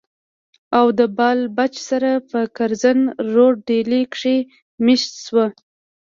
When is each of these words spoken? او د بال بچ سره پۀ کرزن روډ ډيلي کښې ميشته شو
او 0.77 0.85
د 0.97 0.99
بال 1.17 1.39
بچ 1.57 1.73
سره 1.89 2.09
پۀ 2.29 2.41
کرزن 2.57 2.99
روډ 3.33 3.55
ډيلي 3.69 4.01
کښې 4.13 4.37
ميشته 4.85 5.19
شو 5.25 5.43